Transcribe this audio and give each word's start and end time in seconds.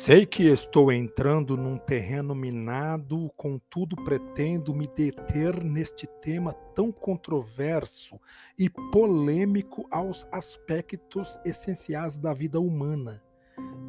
Sei 0.00 0.24
que 0.24 0.44
estou 0.44 0.92
entrando 0.92 1.56
num 1.56 1.76
terreno 1.76 2.32
minado, 2.32 3.28
contudo 3.36 3.96
pretendo 3.96 4.72
me 4.72 4.86
deter 4.86 5.60
neste 5.64 6.06
tema 6.22 6.52
tão 6.72 6.92
controverso 6.92 8.18
e 8.56 8.70
polêmico 8.70 9.88
aos 9.90 10.24
aspectos 10.30 11.36
essenciais 11.44 12.16
da 12.16 12.32
vida 12.32 12.60
humana. 12.60 13.20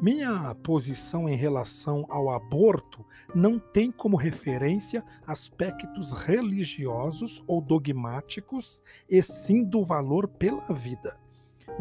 Minha 0.02 0.52
posição 0.64 1.28
em 1.28 1.36
relação 1.36 2.04
ao 2.08 2.28
aborto 2.28 3.06
não 3.32 3.56
tem 3.56 3.92
como 3.92 4.16
referência 4.16 5.04
aspectos 5.24 6.12
religiosos 6.12 7.40
ou 7.46 7.62
dogmáticos, 7.62 8.82
e 9.08 9.22
sim 9.22 9.62
do 9.62 9.84
valor 9.84 10.26
pela 10.26 10.74
vida. 10.74 11.16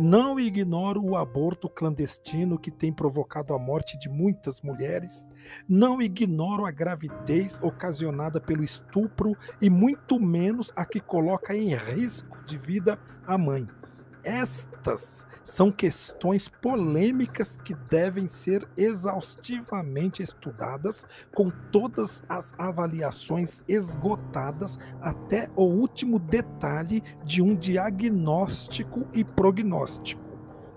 Não 0.02 0.40
ignoro 0.40 1.04
o 1.04 1.18
aborto 1.18 1.68
clandestino 1.68 2.58
que 2.58 2.72
tem 2.72 2.90
provocado 2.90 3.54
a 3.54 3.60
morte 3.60 4.00
de 4.00 4.08
muitas 4.08 4.62
mulheres. 4.62 5.28
Não 5.68 6.02
ignoro 6.02 6.66
a 6.66 6.72
gravidez 6.72 7.60
ocasionada 7.62 8.40
pelo 8.40 8.64
estupro 8.64 9.36
e 9.62 9.70
muito 9.70 10.18
menos 10.18 10.72
a 10.74 10.86
que 10.86 11.02
coloca 11.02 11.54
em 11.54 11.76
risco 11.76 12.42
de 12.46 12.58
vida 12.58 12.98
a 13.28 13.38
mãe. 13.38 13.68
Estas 14.24 15.28
são 15.44 15.72
questões 15.72 16.48
polêmicas 16.48 17.58
que 17.58 17.74
devem 17.90 18.28
ser 18.28 18.68
exaustivamente 18.78 20.22
estudadas, 20.22 21.06
com 21.34 21.50
todas 21.72 22.22
as 22.30 22.54
avaliações 22.58 23.64
esgotadas 23.68 24.78
até 25.02 25.50
o 25.56 25.64
último 25.64 26.20
detalhe 26.20 27.02
de 27.24 27.42
um 27.42 27.56
diagnóstico 27.56 29.08
e 29.14 29.24
prognóstico. 29.24 30.22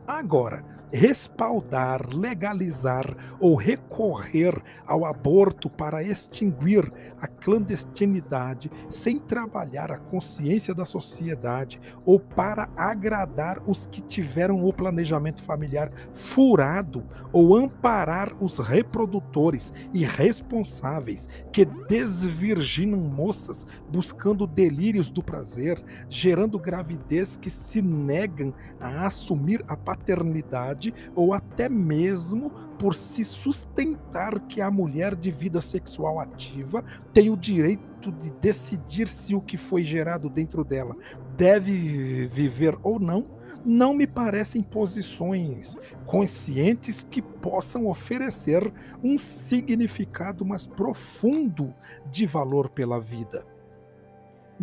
Agora, 0.06 0.64
respaldar, 0.92 2.14
legalizar 2.14 3.16
ou 3.40 3.56
recorrer 3.56 4.60
ao 4.86 5.04
aborto 5.06 5.70
para 5.70 6.02
extinguir 6.02 6.92
a 7.20 7.26
clandestinidade 7.26 8.70
sem 8.90 9.18
trabalhar 9.18 9.90
a 9.90 9.98
consciência 9.98 10.74
da 10.74 10.84
sociedade 10.84 11.80
ou 12.04 12.20
para 12.20 12.68
agradar 12.76 13.62
os 13.66 13.86
que 13.86 14.02
tiveram 14.02 14.64
o 14.64 14.72
planejamento 14.72 15.42
familiar 15.42 15.90
furado 16.12 17.04
ou 17.32 17.56
amparar 17.56 18.32
os 18.40 18.58
reprodutores 18.58 19.72
irresponsáveis 19.92 21.28
que 21.52 21.64
desvirginam 21.64 22.98
moças 22.98 23.66
buscando 23.90 24.46
delírios 24.46 25.10
do 25.10 25.22
prazer, 25.22 25.82
gerando 26.08 26.58
gravidez 26.58 27.36
que 27.36 27.48
se 27.48 27.80
negam 27.80 28.52
a 28.80 29.06
assumir 29.06 29.64
a 29.66 29.76
paternidade 29.76 30.81
ou 31.14 31.34
até 31.34 31.68
mesmo 31.68 32.50
por 32.78 32.94
se 32.94 33.24
sustentar 33.24 34.40
que 34.46 34.60
a 34.60 34.70
mulher 34.70 35.14
de 35.14 35.30
vida 35.30 35.60
sexual 35.60 36.18
ativa 36.18 36.82
tem 37.12 37.30
o 37.30 37.36
direito 37.36 38.10
de 38.12 38.30
decidir 38.32 39.06
se 39.06 39.34
o 39.34 39.40
que 39.40 39.56
foi 39.56 39.84
gerado 39.84 40.28
dentro 40.30 40.64
dela 40.64 40.96
deve 41.36 42.26
viver 42.28 42.76
ou 42.82 42.98
não, 42.98 43.26
não 43.64 43.94
me 43.94 44.06
parecem 44.06 44.62
posições 44.62 45.76
conscientes 46.06 47.06
que 47.08 47.22
possam 47.22 47.86
oferecer 47.86 48.72
um 49.04 49.18
significado 49.18 50.44
mais 50.44 50.66
profundo 50.66 51.72
de 52.10 52.26
valor 52.26 52.68
pela 52.70 52.98
vida 52.98 53.51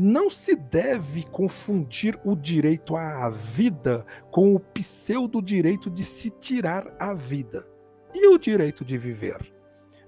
não 0.01 0.29
se 0.29 0.55
deve 0.55 1.23
confundir 1.23 2.17
o 2.23 2.33
direito 2.33 2.95
à 2.95 3.29
vida 3.29 4.05
com 4.31 4.55
o 4.55 4.59
pseudo 4.59 5.41
direito 5.41 5.89
de 5.89 6.05
se 6.05 6.29
tirar 6.29 6.95
a 6.97 7.13
vida. 7.13 7.67
E 8.15 8.25
o 8.29 8.37
direito 8.37 8.85
de 8.85 8.97
viver? 8.97 9.53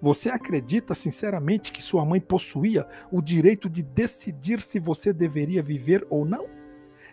Você 0.02 0.30
acredita 0.30 0.94
sinceramente 0.94 1.74
que 1.74 1.84
sua 1.84 2.06
mãe 2.06 2.22
possuía 2.22 2.88
o 3.12 3.22
direito 3.22 3.70
de 3.70 3.84
decidir 3.84 4.62
se 4.62 4.80
você 4.80 5.12
deveria 5.12 5.62
viver 5.62 6.08
ou 6.10 6.24
não? 6.24 6.48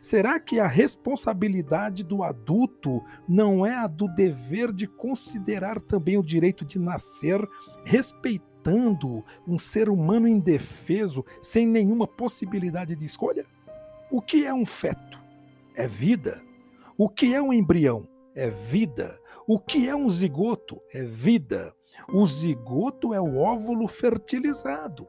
Será 0.01 0.39
que 0.39 0.61
a 0.61 0.69
responsabilidade 0.69 2.05
do 2.05 2.23
adulto 2.23 3.03
não 3.29 3.67
é 3.67 3.75
a 3.75 3.89
do 3.89 4.07
dever 4.15 4.73
de 4.73 4.87
considerar 4.87 5.81
também 5.81 6.17
o 6.17 6.23
direito 6.23 6.65
de 6.65 6.79
nascer, 6.79 7.45
respeitar 7.85 8.58
matando 8.69 9.25
um 9.47 9.59
ser 9.59 9.89
humano 9.89 10.29
indefeso, 10.29 11.25
sem 11.41 11.67
nenhuma 11.67 12.07
possibilidade 12.07 12.95
de 12.95 13.05
escolha? 13.05 13.47
O 14.11 14.21
que 14.21 14.45
é 14.45 14.53
um 14.53 14.67
feto? 14.67 15.19
É 15.77 15.89
vida. 15.89 16.43
O 16.97 17.09
que 17.09 17.35
é 17.35 17.41
um 17.41 17.53
embrião? 17.53 18.07
É 18.35 18.51
vida. 18.51 19.19
O 19.47 19.59
que 19.59 19.89
é 19.89 19.97
um 19.97 20.11
zigoto? 20.11 20.81
É 20.93 21.03
vida. 21.03 21.75
O 22.13 22.27
zigoto 22.27 23.15
é 23.15 23.21
o 23.21 23.39
óvulo 23.39 23.89
fertilizado. 23.89 25.09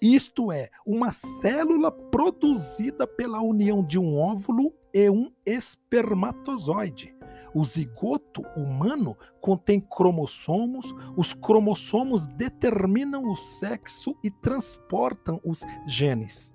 Isto 0.00 0.50
é, 0.50 0.70
uma 0.86 1.12
célula 1.12 1.90
produzida 1.90 3.06
pela 3.06 3.40
união 3.40 3.82
de 3.84 3.98
um 3.98 4.16
óvulo 4.16 4.72
e 4.92 5.10
um 5.10 5.30
espermatozoide. 5.46 7.13
O 7.54 7.64
zigoto 7.64 8.42
humano 8.56 9.16
contém 9.40 9.80
cromossomos, 9.80 10.92
os 11.16 11.32
cromossomos 11.32 12.26
determinam 12.26 13.30
o 13.30 13.36
sexo 13.36 14.16
e 14.24 14.30
transportam 14.30 15.40
os 15.44 15.60
genes. 15.86 16.52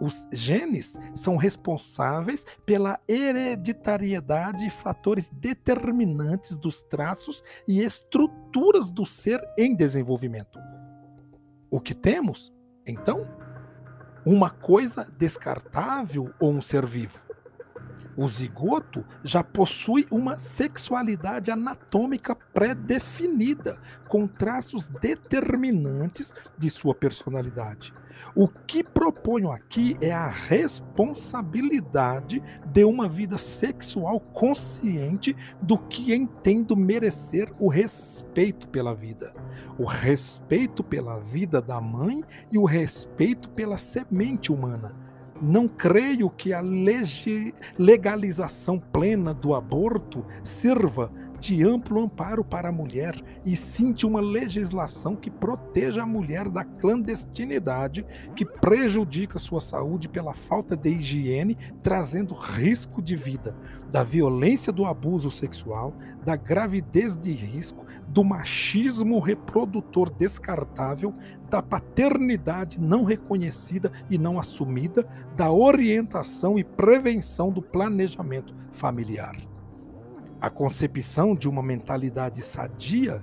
Os 0.00 0.28
genes 0.30 0.94
são 1.14 1.36
responsáveis 1.36 2.44
pela 2.64 3.00
hereditariedade 3.08 4.66
e 4.66 4.70
fatores 4.70 5.30
determinantes 5.30 6.56
dos 6.56 6.82
traços 6.82 7.42
e 7.66 7.82
estruturas 7.82 8.90
do 8.90 9.06
ser 9.06 9.40
em 9.58 9.74
desenvolvimento. 9.74 10.58
O 11.70 11.80
que 11.80 11.94
temos, 11.94 12.52
então? 12.86 13.26
Uma 14.24 14.50
coisa 14.50 15.10
descartável 15.18 16.32
ou 16.38 16.52
um 16.52 16.60
ser 16.60 16.84
vivo? 16.86 17.25
O 18.16 18.26
zigoto 18.26 19.04
já 19.22 19.44
possui 19.44 20.06
uma 20.10 20.38
sexualidade 20.38 21.50
anatômica 21.50 22.34
pré-definida, 22.34 23.78
com 24.08 24.26
traços 24.26 24.88
determinantes 24.88 26.34
de 26.56 26.70
sua 26.70 26.94
personalidade. 26.94 27.92
O 28.34 28.48
que 28.48 28.82
proponho 28.82 29.52
aqui 29.52 29.98
é 30.00 30.10
a 30.10 30.28
responsabilidade 30.28 32.42
de 32.64 32.84
uma 32.84 33.06
vida 33.06 33.36
sexual 33.36 34.18
consciente 34.18 35.36
do 35.60 35.76
que 35.76 36.14
entendo 36.14 36.74
merecer 36.74 37.52
o 37.58 37.68
respeito 37.68 38.66
pela 38.70 38.94
vida. 38.94 39.34
O 39.78 39.84
respeito 39.84 40.82
pela 40.82 41.20
vida 41.20 41.60
da 41.60 41.82
mãe 41.82 42.24
e 42.50 42.56
o 42.56 42.64
respeito 42.64 43.50
pela 43.50 43.76
semente 43.76 44.50
humana 44.50 45.04
não 45.40 45.68
creio 45.68 46.30
que 46.30 46.52
a 46.52 46.62
legalização 47.78 48.78
plena 48.78 49.32
do 49.34 49.54
aborto 49.54 50.24
sirva 50.42 51.10
de 51.38 51.62
amplo 51.62 52.02
amparo 52.02 52.44
para 52.44 52.68
a 52.68 52.72
mulher, 52.72 53.14
e 53.44 53.54
de 53.92 54.06
uma 54.06 54.20
legislação 54.20 55.14
que 55.14 55.30
proteja 55.30 56.02
a 56.02 56.06
mulher 56.06 56.48
da 56.48 56.64
clandestinidade, 56.64 58.04
que 58.34 58.44
prejudica 58.44 59.38
sua 59.38 59.60
saúde 59.60 60.08
pela 60.08 60.34
falta 60.34 60.76
de 60.76 60.90
higiene, 60.90 61.56
trazendo 61.82 62.34
risco 62.34 63.00
de 63.00 63.16
vida, 63.16 63.56
da 63.90 64.02
violência 64.02 64.72
do 64.72 64.84
abuso 64.84 65.30
sexual, 65.30 65.94
da 66.24 66.36
gravidez 66.36 67.16
de 67.16 67.32
risco, 67.32 67.86
do 68.08 68.24
machismo 68.24 69.18
reprodutor 69.18 70.10
descartável, 70.10 71.14
da 71.50 71.62
paternidade 71.62 72.80
não 72.80 73.04
reconhecida 73.04 73.90
e 74.10 74.18
não 74.18 74.38
assumida, 74.38 75.06
da 75.36 75.50
orientação 75.50 76.58
e 76.58 76.64
prevenção 76.64 77.50
do 77.50 77.62
planejamento 77.62 78.54
familiar. 78.72 79.36
A 80.46 80.48
concepção 80.48 81.34
de 81.34 81.46
uma 81.48 81.60
mentalidade 81.60 82.40
sadia 82.40 83.20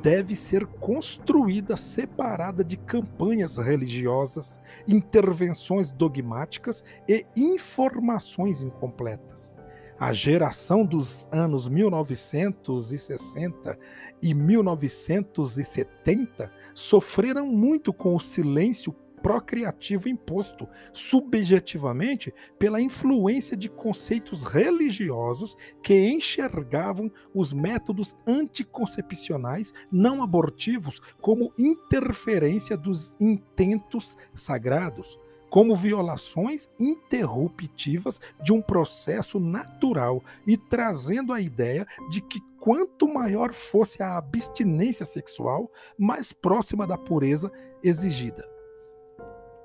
deve 0.00 0.36
ser 0.36 0.64
construída 0.66 1.76
separada 1.76 2.62
de 2.62 2.76
campanhas 2.76 3.58
religiosas, 3.58 4.56
intervenções 4.86 5.90
dogmáticas 5.90 6.84
e 7.08 7.26
informações 7.34 8.62
incompletas. 8.62 9.56
A 9.98 10.12
geração 10.12 10.86
dos 10.86 11.28
anos 11.32 11.68
1960 11.68 13.76
e 14.22 14.32
1970 14.32 16.52
sofreram 16.72 17.48
muito 17.48 17.92
com 17.92 18.14
o 18.14 18.20
silêncio 18.20 18.94
procriativo 19.22 20.08
imposto 20.08 20.68
subjetivamente 20.92 22.32
pela 22.58 22.80
influência 22.80 23.56
de 23.56 23.68
conceitos 23.68 24.42
religiosos 24.42 25.56
que 25.82 26.08
enxergavam 26.08 27.10
os 27.34 27.52
métodos 27.52 28.14
anticoncepcionais 28.26 29.72
não 29.90 30.22
abortivos 30.22 31.00
como 31.20 31.52
interferência 31.58 32.76
dos 32.76 33.16
intentos 33.20 34.16
sagrados 34.34 35.18
como 35.50 35.74
violações 35.74 36.70
interruptivas 36.78 38.20
de 38.40 38.52
um 38.52 38.62
processo 38.62 39.40
natural 39.40 40.22
e 40.46 40.56
trazendo 40.56 41.32
a 41.32 41.40
ideia 41.40 41.86
de 42.08 42.22
que 42.22 42.40
quanto 42.60 43.12
maior 43.12 43.52
fosse 43.52 44.02
a 44.02 44.16
abstinência 44.16 45.04
sexual, 45.04 45.70
mais 45.98 46.32
próxima 46.32 46.86
da 46.86 46.96
pureza 46.96 47.50
exigida. 47.82 48.48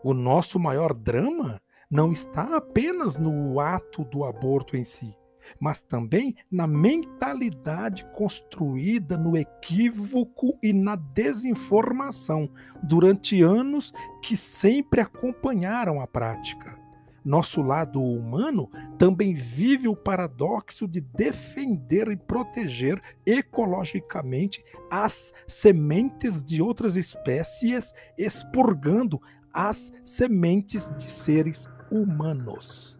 O 0.07 0.13
nosso 0.13 0.59
maior 0.59 0.93
drama 0.93 1.59
não 1.89 2.11
está 2.11 2.57
apenas 2.57 3.17
no 3.17 3.59
ato 3.59 4.03
do 4.03 4.23
aborto 4.23 4.77
em 4.77 4.83
si, 4.83 5.17
mas 5.59 5.81
também 5.81 6.35
na 6.51 6.67
mentalidade 6.67 8.05
construída 8.15 9.17
no 9.17 9.35
equívoco 9.35 10.59
e 10.61 10.71
na 10.71 10.95
desinformação 10.95 12.47
durante 12.83 13.41
anos 13.41 13.91
que 14.21 14.37
sempre 14.37 15.01
acompanharam 15.01 15.99
a 15.99 16.05
prática. 16.05 16.77
Nosso 17.25 17.63
lado 17.63 17.99
humano 17.99 18.69
também 18.99 19.33
vive 19.33 19.87
o 19.87 19.95
paradoxo 19.95 20.87
de 20.87 21.01
defender 21.01 22.11
e 22.11 22.15
proteger 22.15 23.01
ecologicamente 23.25 24.63
as 24.91 25.33
sementes 25.47 26.43
de 26.43 26.61
outras 26.61 26.95
espécies, 26.95 27.91
expurgando 28.15 29.19
as 29.55 29.93
sementes 30.03 30.89
de 30.97 31.09
seres 31.09 31.69
humanos. 31.89 32.97